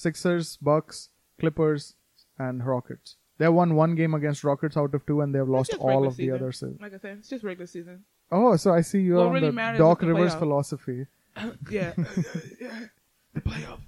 [0.00, 1.94] Sixers, Bucks, Clippers,
[2.38, 3.16] and Rockets.
[3.38, 6.06] They have won one game against Rockets out of two, and they have lost all
[6.06, 6.34] of the season.
[6.36, 6.72] other six.
[6.80, 8.04] Like I said, it's just regular season.
[8.32, 11.06] Oh, so I see you're What on really the Doc the Rivers philosophy.
[11.70, 11.92] yeah,
[12.60, 12.86] yeah.
[13.34, 13.80] The playoff.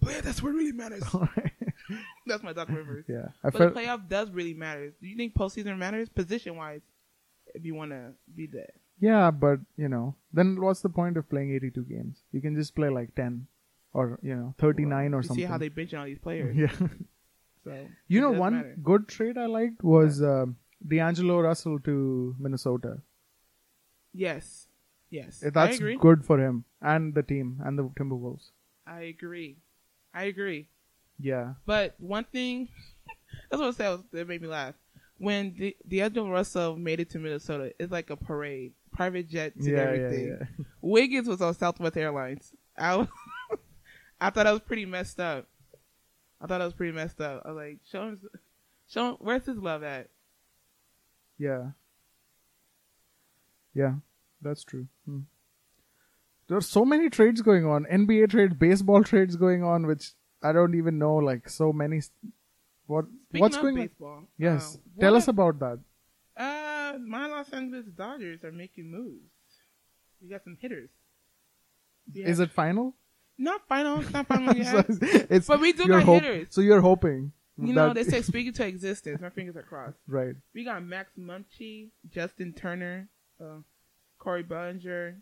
[0.00, 0.22] The playoff.
[0.22, 1.02] That's what really matters.
[2.26, 3.04] That's my Doc Rivers.
[3.08, 3.74] yeah, I But felt.
[3.74, 4.92] the playoff does really matter.
[5.00, 6.80] Do you think postseason matters position wise?
[7.54, 11.28] If you want to be there, Yeah, but you know, then what's the point of
[11.30, 12.22] playing 82 games?
[12.32, 13.46] You can just play like 10
[13.94, 15.42] or you know 39 or you something.
[15.42, 16.54] see how they benching all these players.
[16.64, 16.88] yeah.
[17.64, 18.76] So You know, one matter.
[18.82, 22.98] good trade I liked was um D'Angelo Russell to Minnesota.
[24.12, 24.68] Yes,
[25.10, 25.96] yes, Eh, That's I agree.
[25.96, 28.50] good for him and the team and the Timberwolves.
[28.86, 29.56] I agree.
[30.12, 30.68] I agree.
[31.18, 31.54] Yeah.
[31.66, 32.68] But one thing,
[33.50, 34.74] that's what I said that made me laugh.
[35.18, 39.66] When D- D'Angelo Russell made it to Minnesota, it's like a parade, private jets and
[39.66, 40.26] Yeah, yeah, everything.
[40.40, 40.64] yeah.
[40.80, 42.52] Wiggins was on Southwest Airlines.
[42.76, 43.08] I was,
[44.26, 45.46] I thought that was pretty messed up.
[46.40, 47.42] I thought that was pretty messed up.
[47.44, 48.20] I was like, show him,
[48.88, 50.08] show him, where's his love at?
[51.38, 51.70] Yeah.
[53.74, 53.94] Yeah,
[54.40, 54.86] that's true.
[55.06, 55.20] Hmm.
[56.46, 57.86] There are so many trades going on.
[57.90, 61.16] NBA trades, baseball trades going on, which I don't even know.
[61.16, 61.98] Like so many.
[61.98, 62.10] s-
[62.86, 64.26] What Speaking what's going on?
[64.38, 65.78] Yes, uh, tell us about that.
[66.36, 69.22] Uh, my Los Angeles Dodgers are making moves.
[70.22, 70.90] We got some hitters.
[72.12, 72.28] Yeah.
[72.28, 72.94] Is it final?
[73.38, 74.00] Not final?
[74.00, 74.66] It's not final yet.
[74.66, 74.84] So
[75.30, 76.48] it's But we do got hope- hitters.
[76.50, 77.32] So you're hoping.
[77.56, 79.20] You know, they say speaking to existence.
[79.20, 79.96] My fingers are crossed.
[80.08, 80.34] right.
[80.54, 83.08] We got Max Muncy, Justin Turner,
[83.40, 83.58] uh,
[84.18, 85.18] Cody Bellinger,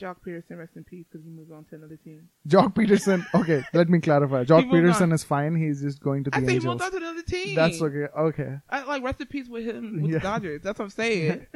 [0.00, 2.28] Joc Pederson, rest in peace, because he moved on to another team.
[2.48, 3.24] Joc Pederson.
[3.34, 4.44] Okay, let me clarify.
[4.44, 5.12] Joc Pederson on.
[5.12, 5.54] is fine.
[5.56, 6.72] He's just going to the I think he Angels.
[6.80, 7.54] moved on to another team.
[7.54, 8.06] That's okay.
[8.18, 8.56] Okay.
[8.68, 10.18] I like rest in peace with him with Yeah.
[10.18, 10.62] the Dodgers.
[10.62, 11.46] That's what I'm saying.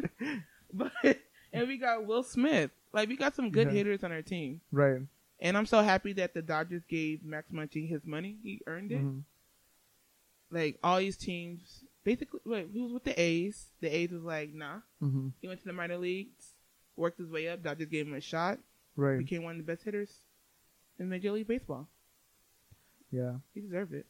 [0.73, 0.93] but
[1.53, 2.71] and we got Will Smith.
[2.93, 3.75] Like we got some good Yeah.
[3.75, 5.01] hitters on our team, Right.
[5.41, 8.39] And I'm so happy that the Dodgers gave Max Muncy his money.
[8.43, 9.01] He earned it.
[9.03, 9.23] Mhm.
[10.51, 12.41] Like all these teams, basically.
[12.45, 13.73] Wait, he was with the A's.
[13.81, 14.81] The A's was like, nah.
[15.03, 15.33] Mhm.
[15.41, 16.55] He went to the minor leagues,
[16.97, 17.63] worked his way up.
[17.63, 18.59] Dodgers gave him a shot.
[18.97, 19.19] Right.
[19.19, 20.25] Became one of the best hitters
[20.99, 21.89] in Major League Baseball.
[23.11, 23.39] Yeah.
[23.55, 24.07] He deserved it.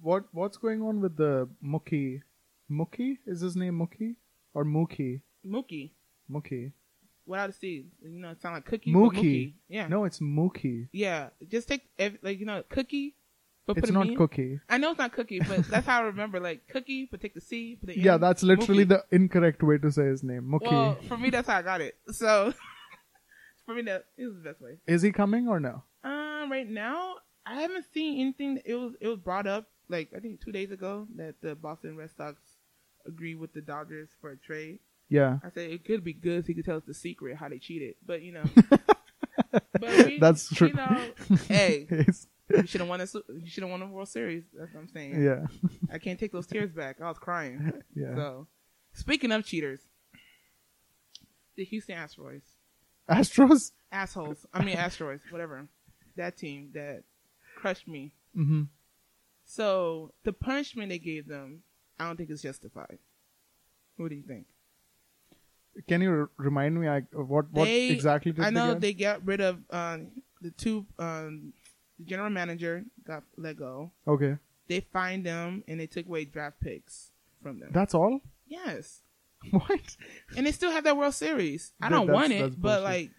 [0.00, 2.22] What What's going on with the Mookie?
[2.70, 4.16] Mookie is his name Mookie
[4.54, 5.20] or Mookie?
[5.44, 5.90] Mookie,
[6.30, 6.72] Mookie.
[7.26, 8.92] Without a C, you know, it sound like cookie.
[8.92, 9.54] but Mookie.
[9.68, 9.88] Yeah.
[9.88, 10.88] No, it's Mookie.
[10.92, 13.14] Yeah, just take ev- like you know, cookie,
[13.66, 14.60] But it's not cookie.
[14.68, 16.40] I know it's not cookie, but that's how I remember.
[16.40, 17.76] Like cookie, but take the C.
[17.80, 18.88] Put the Yeah, M, that's literally Mookie.
[18.88, 20.42] the incorrect way to say his name.
[20.52, 20.70] Mookie.
[20.70, 21.96] Well, for me, that's how I got it.
[22.10, 22.52] So
[23.66, 24.78] for me, that is the best way.
[24.86, 25.84] Is he coming or no?
[26.04, 27.14] Um, right now,
[27.46, 28.60] I haven't seen anything.
[28.64, 31.96] It was it was brought up like I think two days ago that the Boston
[31.96, 32.40] Red Sox
[33.06, 34.78] agree with the Dodgers for a trade.
[35.12, 35.38] Yeah.
[35.44, 36.38] I said it could be good.
[36.40, 38.44] if he could tell us the secret how they cheated, but you know.
[39.52, 40.68] but we, That's true.
[40.72, 41.10] You know,
[41.48, 44.44] hey, you should have won a you should have won a World Series.
[44.58, 45.22] That's what I'm saying.
[45.22, 45.46] yeah.
[45.92, 47.00] I can't take those tears back.
[47.00, 47.72] I was crying.
[47.94, 48.14] Yeah.
[48.14, 48.46] So,
[48.94, 49.80] speaking of cheaters,
[51.56, 52.46] the Houston Asteroids,
[53.08, 53.72] Astros?
[53.90, 54.46] assholes.
[54.54, 55.68] I mean asteroids, whatever.
[56.16, 57.04] That team that
[57.56, 58.12] crushed me.
[58.34, 58.62] hmm
[59.44, 61.62] So the punishment they gave them,
[61.98, 62.98] I don't think is justified.
[63.96, 64.46] What do you think?
[65.88, 68.80] Can you r- remind me like, what, what They- exactly did they I know get?
[68.80, 70.08] they got rid of um,
[70.40, 70.86] the two.
[70.98, 71.52] Um,
[71.98, 73.90] the general manager got let go.
[74.06, 74.36] Okay.
[74.68, 77.10] They fined them and they took away draft picks
[77.42, 77.70] from them.
[77.72, 78.20] That's all?
[78.46, 79.00] yes,
[79.50, 79.96] What?
[80.36, 81.72] and they still have that World Series.
[81.80, 82.84] I That- don't that's- want that's it, but bullshit.
[82.84, 83.10] like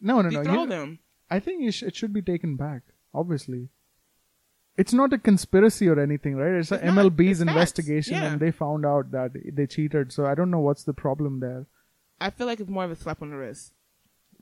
[0.00, 0.44] No, no, no.
[0.44, 0.98] throw you- them.
[1.30, 2.82] I think it, sh- it should be taken back.
[3.14, 3.68] Obviously,
[4.76, 6.52] it's not a conspiracy or anything, right?
[6.54, 7.06] It's, It's a not.
[7.06, 7.50] MLB's It's facts.
[7.50, 8.32] investigation, Yeah.
[8.32, 10.12] and they found out that they cheated.
[10.12, 11.66] So I don't know what's the problem there
[12.22, 13.72] I feel like it's more of a slap on the wrist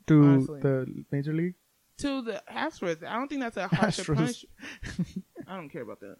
[0.07, 0.59] to Honestly.
[0.61, 1.55] the major league.
[1.97, 3.03] to the Astros.
[3.03, 4.15] I don't think that's a harsher Astros.
[4.15, 4.45] punish.
[5.47, 6.17] I don't care about that.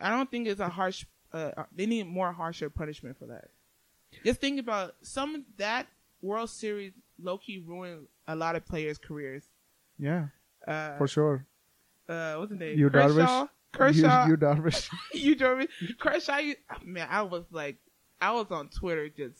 [0.00, 1.04] Uh, I don't think it's a harsh.
[1.32, 3.48] Uh, they need more harsher punishment for that.
[4.24, 5.86] Just think about some that
[6.22, 9.44] World Series low key ruined a lot of players' careers.
[9.98, 10.26] Yeah,
[10.66, 11.46] Uh, for sure.
[12.08, 12.78] uh, what's his name?
[12.78, 13.48] Yu Darvish.
[13.72, 14.24] Kershaw.
[14.26, 14.88] You, Yu Darvish.
[15.14, 15.98] Yu Darvish.
[15.98, 16.38] Kershaw.
[16.38, 17.76] You, man, I was like,
[18.20, 19.38] I was on Twitter just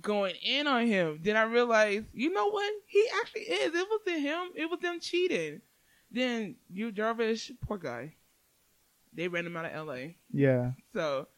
[0.00, 1.20] going in on him.
[1.22, 2.72] Then I realized, you know what?
[2.86, 3.74] He actually is.
[3.74, 4.48] It wasn't him.
[4.54, 5.60] It was them cheating.
[6.10, 8.14] Then Yu Darvish, poor guy.
[9.12, 10.16] They ran him out of L.A.
[10.32, 10.72] yeah.
[10.92, 11.28] So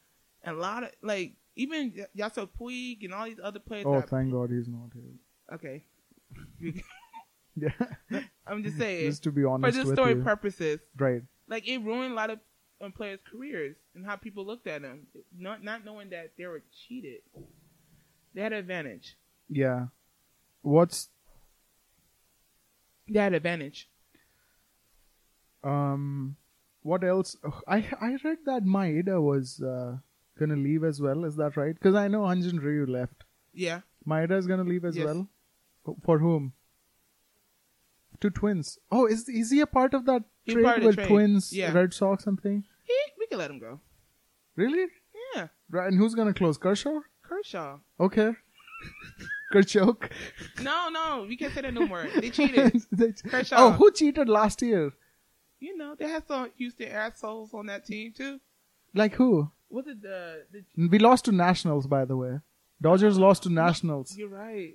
[0.45, 3.87] a lot of like even Y- Yasiel Puig and all these other players.
[3.87, 5.55] Oh, thank God he's not here.
[5.55, 5.85] okay.
[7.57, 8.21] Yeah.
[8.47, 10.23] I'm just saying Just to be for honest just with story you.
[10.23, 10.79] purposes.
[10.97, 11.21] right.
[11.49, 12.39] like it ruined a lot of
[12.81, 16.63] um, players' careers and how people looked at them, not not knowing that they were
[16.73, 17.21] cheated.
[18.35, 19.17] They had an advantage.
[19.49, 19.87] Yeah.
[20.63, 21.09] What's
[23.09, 23.89] They had an advantage.
[25.65, 26.37] um
[26.83, 27.37] what else?
[27.69, 29.99] I I read that Maeda was uh,
[30.39, 31.25] gonna leave as well.
[31.25, 31.75] Is that right?
[31.75, 33.25] Because I know Hyun-jin Ryu left.
[33.53, 35.05] Yeah, Maeda is gonna leave as Yes.
[35.05, 35.29] well.
[35.85, 36.55] For, for whom?
[38.21, 38.79] To Twins.
[38.91, 41.09] Oh, is is he a part of that He's trade part of the with trade.
[41.09, 41.73] Twins, Yeah.
[41.73, 42.65] Red Sox, something?
[42.85, 43.81] he, we can let him go.
[44.57, 44.87] Really?
[45.35, 45.87] Yeah, Right.
[45.89, 46.57] And who's gonna close?
[46.59, 47.01] Kershaw.
[47.31, 47.79] Kershaw.
[48.01, 48.33] Okay.
[49.53, 49.93] Kershaw.
[50.63, 52.07] No, no, we can't say that no more.
[52.21, 52.83] They cheated.
[52.93, 53.57] They- Kershaw.
[53.59, 54.93] Oh, who cheated last year?
[55.61, 58.41] you know, they had some Houston assholes on that team too.
[58.95, 59.51] Like who?
[59.69, 60.45] Was it the?
[60.53, 62.41] the We lost to Nationals, by the way.
[62.83, 64.17] Dodgers lost to Nationals.
[64.17, 64.75] you're right.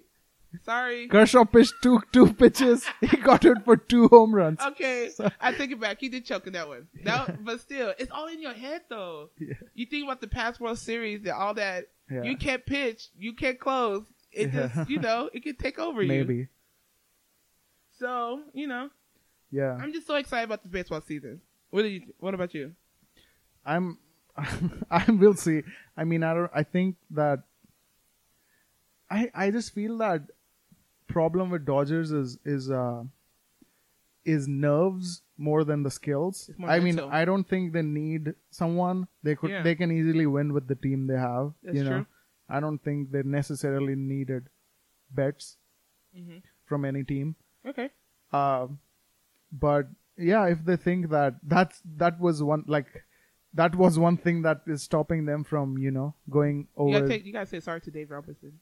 [0.63, 1.08] Sorry.
[1.08, 2.86] Kershaw pitched two two pitches.
[3.02, 4.60] He got it for two home runs.
[4.62, 6.00] Okay, So- I take it back.
[6.00, 6.88] He did choke in that one.
[7.04, 9.30] That, but still, it's all in your head though.
[9.39, 9.54] Yeah.
[9.74, 11.86] You think about the past World Series and all that.
[12.10, 12.24] Yeah.
[12.24, 13.10] You can't pitch.
[13.18, 14.04] You can't close.
[14.32, 14.68] It Yeah.
[14.76, 16.08] just, you know, it could take over you.
[16.08, 16.48] Maybe.
[17.98, 18.89] So, you know,
[19.52, 19.74] Yeah.
[19.80, 21.41] I'm just so excited about the baseball season.
[21.70, 22.02] What do you?
[22.20, 22.74] What about you?
[23.65, 23.98] I'm
[24.91, 25.63] I will see.
[25.98, 26.52] I mean, I don't.
[26.54, 27.44] I think that
[29.10, 30.22] I I just feel that
[31.08, 33.04] problem with Dodgers is is uh
[34.24, 36.50] is nerves more than the skills.
[36.65, 37.00] I mean.
[37.00, 39.08] I don't think they need someone.
[39.24, 39.62] They could Yeah.
[39.63, 41.54] they can easily win with the team they have.
[41.63, 42.06] That's you know, true.
[42.50, 44.50] I don't think they necessarily needed
[45.12, 45.58] Betts
[46.15, 47.36] hmm from any team.
[47.68, 47.89] Okay.
[48.32, 48.80] Um,
[49.52, 49.88] but
[50.18, 52.88] yeah, if they think that that's that was one like
[53.54, 57.00] that was one thing that is stopping them from you know going You over.
[57.00, 57.26] gotta take.
[57.26, 58.60] You gotta say sorry to Dave Robertson.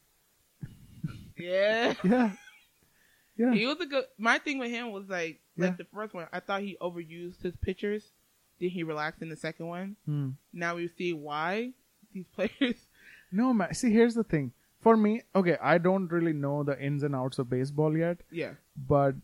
[1.38, 1.94] Yeah.
[2.04, 2.32] yeah,
[3.38, 4.06] yeah, He was a good.
[4.18, 7.56] My thing with him was like, like the first one, I thought he overused his
[7.58, 8.04] pitchers.
[8.60, 9.96] Then he relaxed in the second one.
[10.06, 10.30] Hmm.
[10.52, 11.72] Now we see why
[12.14, 12.76] these players.
[13.36, 13.74] No, man.
[13.74, 14.52] See, here's the thing.
[14.82, 18.52] For me, okay, I don't really know the ins and outs of baseball yet, Yeah.
[18.78, 19.16] but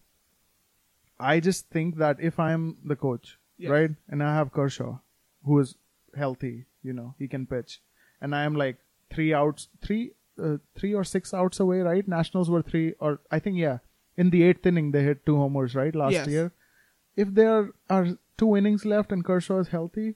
[1.19, 3.69] I just think that if I'm the coach, Yes.
[3.69, 4.97] right, and I have Kershaw,
[5.45, 5.75] who is
[6.17, 7.81] healthy, you know, he can pitch,
[8.21, 8.77] and I am like
[9.11, 12.07] three outs, three, uh, three or six outs away, right?
[12.07, 13.79] Nationals were three, or I think yeah,
[14.17, 16.27] in the eighth inning they hit two homers, right, last Yes.
[16.27, 16.51] year.
[17.15, 20.15] If there are two innings left and Kershaw is healthy,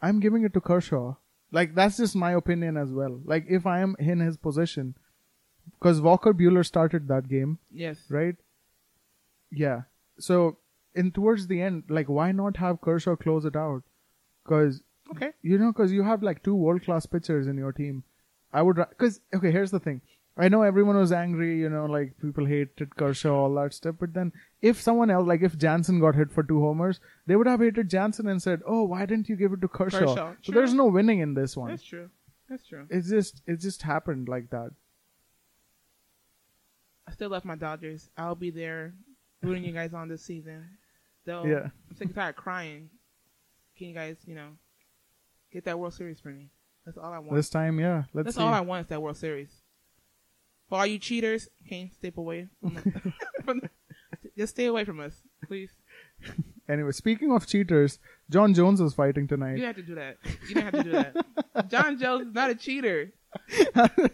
[0.00, 1.14] I'm giving it to Kershaw.
[1.52, 3.20] Like that's just my opinion as well.
[3.24, 4.94] Like if I am in his position,
[5.78, 8.04] because Walker Buehler started that game, Yes.
[8.08, 8.36] right?
[9.50, 9.82] Yeah.
[10.18, 10.58] So
[10.94, 13.82] in towards the end, like why not have Kershaw close it out?
[14.44, 15.30] because Okay.
[15.42, 18.02] you know because you have like two world class pitchers in your team.
[18.52, 19.50] I would because okay.
[19.50, 20.00] Here's the thing.
[20.36, 21.58] I know everyone was angry.
[21.58, 23.96] You know, like people hated Kershaw, all that stuff.
[23.98, 24.32] But then
[24.62, 27.90] if someone else, like if Jansen got hit for two homers, they would have hated
[27.90, 30.86] Jansen and said, "Oh, why didn't you give it to Kershaw?" Kershaw, So there's no
[30.86, 31.70] winning in this one.
[31.70, 32.08] That's true.
[32.48, 32.86] That's true.
[32.88, 34.70] It's just it just happened like that.
[37.06, 38.10] I still love my Dodgers.
[38.16, 38.94] I'll be there
[39.42, 40.64] rooting you guys on this season.
[41.24, 41.70] Though Yeah.
[41.90, 42.90] I'm sick and tired of crying.
[43.76, 44.50] Can you guys, you know,
[45.52, 46.48] get that World Series for me?
[46.88, 47.34] That's all I want.
[47.34, 48.04] This time, yeah.
[48.14, 48.42] Let's That's see.
[48.42, 49.50] all I want is that World Series.
[50.70, 53.12] For all you cheaters, can you step away from, the,
[53.44, 53.68] from the,
[54.38, 55.12] just stay away from us,
[55.46, 55.70] please.
[56.70, 57.98] Anyway, speaking of cheaters,
[58.28, 59.54] Jon Jones is fighting tonight.
[59.54, 60.18] didn't have to do that.
[60.46, 61.68] You didn't have to do that.
[61.70, 63.10] Jon Jones is not a cheater.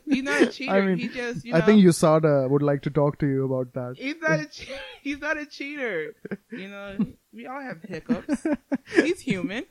[0.07, 0.73] He's not a cheater.
[0.73, 3.45] I mean, he just, you know, I think USADA would like to talk to you
[3.45, 3.97] about that.
[3.99, 6.15] He's not a che- he's not a cheater.
[6.53, 6.97] You know,
[7.33, 8.47] we all have hiccups.
[8.95, 9.65] He's human.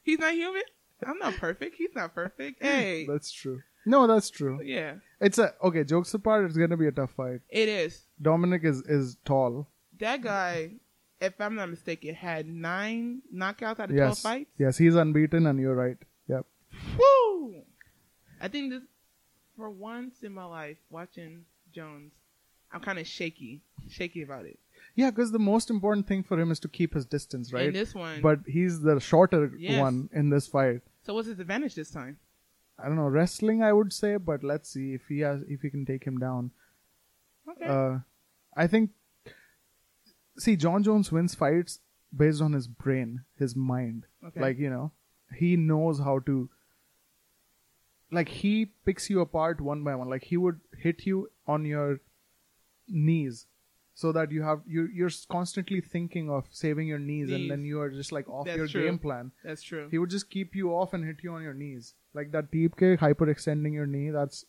[0.00, 0.62] He's not human.
[1.06, 1.76] I'm not perfect.
[1.76, 2.62] He's not perfect.
[2.62, 3.62] Hey, That's true.
[3.86, 4.60] No, that's true.
[4.62, 5.82] yeah, It's a okay.
[5.84, 7.40] Jokes apart, it's gonna be a tough fight.
[7.48, 8.02] it is.
[8.20, 9.66] Dominick is is tall.
[9.98, 10.72] That guy,
[11.20, 14.50] if I'm not mistaken, had nine knockouts out of twelve Yes, fights.
[14.58, 15.96] yes, he's unbeaten, and you're right.
[16.28, 16.44] Yep.
[16.98, 17.62] Woo!
[18.40, 18.82] I think this,
[19.56, 22.12] for once in my life, watching Jones,
[22.70, 24.58] I'm kind of shaky, shaky about it.
[24.94, 27.66] Yeah, because the most important thing for him is to keep his distance, right?
[27.68, 29.80] In this one, But he's the shorter Yes.
[29.80, 30.82] one in this fight.
[31.02, 32.18] so what's his advantage this time?
[32.78, 33.62] I don't know wrestling.
[33.62, 36.50] I would say, but let's see if he has if he can take him down.
[37.50, 37.66] Okay.
[37.66, 37.98] Uh,
[38.56, 38.90] I think.
[40.38, 41.80] See, Jon Jones wins fights
[42.16, 44.06] based on his brain, his mind.
[44.24, 44.40] okay.
[44.40, 44.92] Like you know,
[45.34, 46.48] he knows how to.
[48.10, 50.08] Like he picks you apart one by one.
[50.08, 52.00] Like he would hit you on your
[52.88, 53.46] knees,
[53.98, 57.80] so that you have you you're constantly thinking of saving your knees, and then you
[57.80, 58.84] are just like off That's your true.
[58.84, 59.32] game plan.
[59.42, 59.88] That's true.
[59.90, 61.94] He would just keep you off and hit you on your knees.
[62.14, 64.10] Like that deep kick, hyperextending your knee.
[64.10, 64.44] That's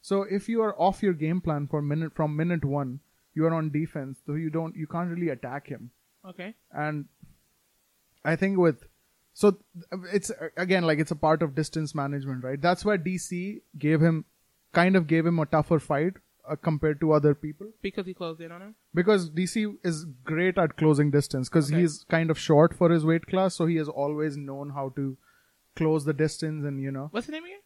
[0.00, 2.98] so if you are off your game plan for minute from minute one,
[3.34, 5.92] you are on defense, so you don't you can't really attack him.
[6.28, 6.54] Okay.
[6.72, 7.04] And
[8.24, 8.82] I think with
[9.32, 9.58] so
[10.12, 12.60] it's again like it's a part of distance management, right?
[12.60, 14.24] That's why DC gave him
[14.72, 16.14] kind of gave him a tougher fight
[16.48, 18.74] uh, compared to other people Because he closed in on him.
[18.94, 21.80] because DC is great at closing distance because Okay.
[21.80, 25.16] he's kind of short for his weight class, so he has always known how to
[25.76, 27.60] close the distance and you know What's the name again?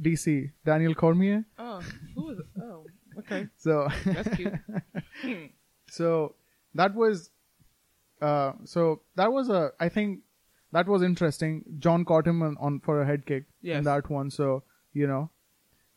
[0.00, 1.44] DC Daniel Cormier.
[1.58, 1.80] Oh,
[2.14, 2.38] who is?
[2.60, 2.84] Oh,
[3.18, 3.48] okay.
[3.56, 4.52] So That's cute.
[5.22, 5.46] Hmm.
[5.88, 6.34] so
[6.74, 7.30] that was
[8.22, 10.20] uh so that was a I think
[10.72, 11.64] that was interesting.
[11.78, 13.78] Jon caught him on, on for a head kick Yes.
[13.78, 14.62] in that one, so
[14.92, 15.30] you know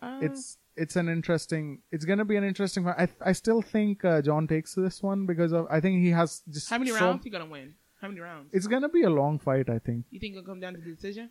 [0.01, 1.81] Uh, it's it's an interesting.
[1.91, 2.83] It's gonna be an interesting.
[2.83, 2.95] fight.
[2.97, 6.41] I I still think uh, Jon takes this one because of I think he has
[6.49, 7.75] just how many so- rounds he gonna win?
[8.01, 8.49] How many rounds?
[8.53, 9.69] It's gonna be a long fight.
[9.69, 10.05] I think.
[10.09, 11.29] you think it'll come down to the decision?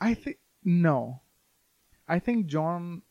[0.00, 1.22] I think no.
[2.08, 3.02] I think Jon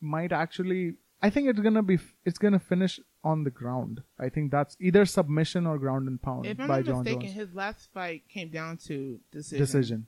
[0.00, 0.94] might actually.
[1.22, 1.98] I think it's gonna be.
[2.24, 4.02] It's gonna finish on the ground.
[4.20, 7.20] I think that's either submission or ground and pound If I'm by not Jon mistaken,
[7.22, 7.34] Jones.
[7.34, 9.58] his last fight came down to decision.
[9.58, 10.06] Decision.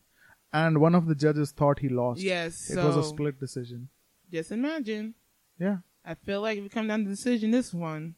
[0.53, 2.21] And one of the judges thought he lost.
[2.21, 2.71] Yes.
[2.71, 3.89] It so was a split decision.
[4.33, 5.15] just imagine.
[5.59, 5.79] Yeah.
[6.05, 8.15] I feel like if it come down to the decision, this one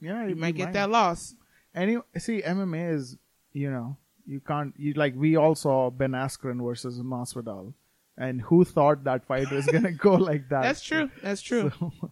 [0.00, 0.26] Yeah.
[0.26, 1.34] you might get that loss.
[1.74, 3.16] Any see MMA is
[3.52, 7.72] you know you can't you like we all saw Ben Askren versus Masvidal,
[8.18, 10.62] and who thought that fight was gonna go like that?
[10.62, 11.10] That's true.
[11.22, 11.70] That's true.
[11.78, 11.92] So,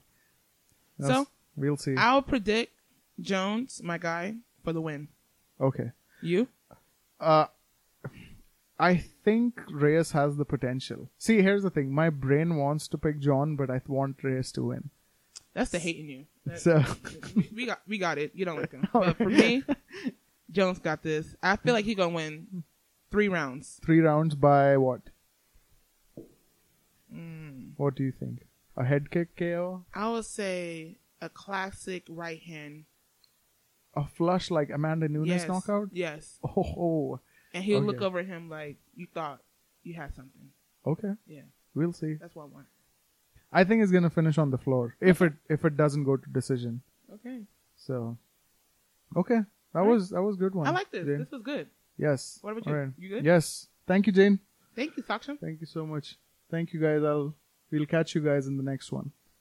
[1.01, 1.97] So, that's- we'll see.
[1.97, 2.73] I'll predict
[3.21, 5.09] Jones, my guy, for the win.
[5.61, 5.91] Okay.
[6.23, 6.47] You?
[7.21, 7.47] Uh,
[8.79, 11.09] I think Reyes has the potential.
[11.19, 11.93] See, here's the thing.
[11.95, 14.91] My brain wants to pick Jon, but I want Reyes to win.
[15.53, 16.27] That's the hate in you.
[16.47, 16.83] That- So,
[17.37, 18.33] we- we got we got it.
[18.35, 19.63] You don't like him, but for me,
[20.51, 21.37] Jones got this.
[21.43, 22.65] I feel like he's gonna win
[23.13, 23.79] three rounds.
[23.85, 25.03] three rounds by what?
[27.15, 27.73] Mm.
[27.77, 28.47] What do you think?
[28.77, 29.85] A head kick KO?
[29.95, 32.85] I would say a classic right hand.
[33.97, 35.47] A flush like Amanda Nunes yes.
[35.49, 35.91] knockout?
[35.93, 37.21] Yes, Oh, oh,
[37.55, 37.87] and he'll Okay.
[37.87, 39.41] look over at him like you thought
[39.83, 40.51] you had something.
[40.87, 41.15] okay.
[41.27, 41.43] Yeah,
[41.75, 42.15] We'll see.
[42.15, 42.67] that's what I want.
[43.53, 46.29] I think it's gonna finish on the floor if it if it doesn't go to
[46.31, 46.83] decision.
[47.13, 47.47] Okay,
[47.77, 48.19] So,
[49.17, 49.41] okay,
[49.73, 49.87] that Right.
[49.89, 50.67] was that was a good one.
[50.67, 51.07] I like this.
[51.07, 51.19] Jane.
[51.19, 51.69] This was good.
[51.97, 52.39] Yes.
[52.43, 52.73] What about you?
[52.73, 52.93] Alright.
[52.99, 53.25] You good?
[53.25, 53.69] Yes.
[53.87, 54.41] Thank you, Jane.
[54.75, 55.39] Thank you, Saksham.
[55.39, 56.19] Thank you so much.
[56.51, 57.03] Thank you, guys.
[57.05, 57.35] I'll
[57.71, 59.13] we'll catch you guys in the next one.